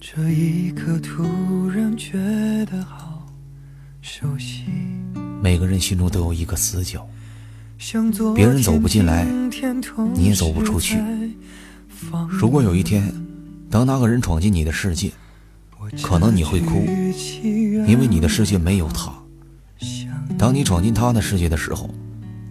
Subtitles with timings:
[0.00, 2.12] 这一刻突然觉
[2.66, 3.26] 得好
[4.00, 4.62] 熟悉。
[5.42, 7.04] 每个人心中都有一个死角，
[8.32, 9.24] 别人走不进来
[10.14, 10.96] 你也走不出去
[12.28, 13.12] 如果有一天，
[13.68, 15.10] 当那个人闯进你的世界，
[16.00, 16.86] 可能你会哭，
[17.42, 19.10] 因为你的世界没有他；
[20.38, 21.90] 当你闯进他的世界的时候，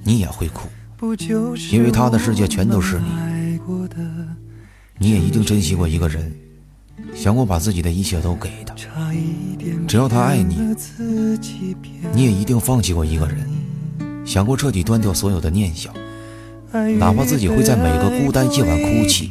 [0.03, 0.67] 你也会哭，
[1.71, 3.05] 因为他的世界全都是你。
[4.99, 6.33] 你也一定珍惜过一个人，
[7.15, 8.75] 想过把自己的一切都给他。
[9.87, 10.57] 只要他爱你
[12.13, 13.47] 你也一定放弃过一个人，
[14.25, 15.93] 想过彻底断掉所有的念想，
[16.99, 19.29] 哪怕自己会在每个孤单夜晚哭泣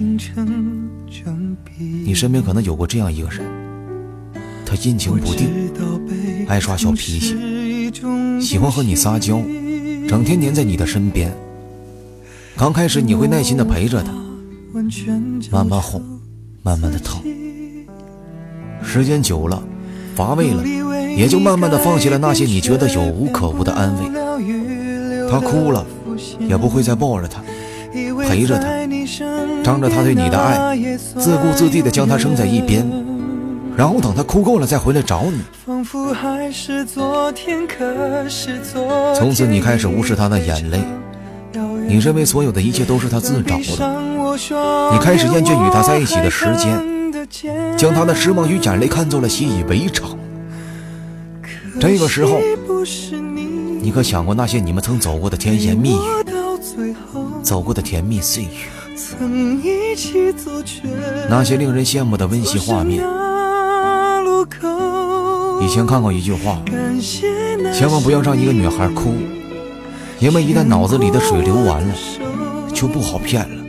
[2.05, 3.45] 你身边可能有过这样一个人，
[4.65, 5.71] 他阴晴不定，
[6.49, 7.37] 爱耍小脾气，
[8.41, 9.41] 喜欢和你撒娇，
[10.09, 11.33] 整天黏在你的身边。
[12.57, 14.13] 刚开始你会耐心的陪着他，
[15.51, 16.03] 慢慢哄，
[16.67, 17.23] 慢慢的疼。
[18.83, 19.63] 时间久了，
[20.17, 20.65] 乏味了，
[21.17, 24.11] 也就慢慢的放弃了那些你觉得有无可无的安慰。
[25.31, 25.87] 他哭了，
[26.41, 27.41] 也不会再抱着他，
[28.29, 28.65] 陪着他，
[29.63, 30.77] 仗着他对你的爱，
[31.17, 32.85] 自顾自地的将他扔在一边，
[33.77, 35.39] 然后等他哭够了再回来找你。
[39.17, 40.81] 从此你开始无视他的眼泪，
[41.87, 43.63] 你认为所有的一切都是他自找的，
[44.93, 46.79] 你开始厌倦与他在一起的时间，
[47.77, 50.17] 将他的失望与眼泪看作了习以为常。
[51.81, 52.41] 这个时候，
[53.81, 56.25] 你可想过那些你们曾走过的甜言蜜语，
[57.43, 58.49] 走过的甜蜜岁月，
[58.97, 60.51] 曾一起走
[61.29, 63.05] 那些令人羡慕的温馨画面。
[65.61, 66.61] 以前看过一句话，
[67.73, 69.15] 千万不要让一个女孩哭，
[70.19, 71.95] 因为一旦脑子里的水流完了，
[72.73, 73.65] 就不好骗了。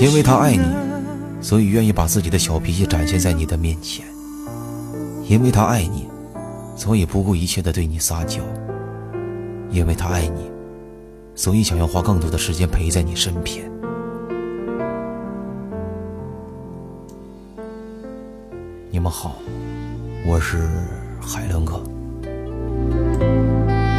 [0.00, 0.64] 因为他爱你，
[1.40, 4.04] 所以愿意把自己的小脾气展现在你的面前；
[5.28, 6.08] 因为他爱你，
[6.74, 8.40] 所以不顾一切的对你撒娇；
[9.70, 10.50] 因为他爱你，
[11.34, 13.70] 所以想要花更多的时间陪在你身边。
[18.90, 19.36] 你们好，
[20.26, 20.68] 我是
[21.20, 21.82] 海伦哥。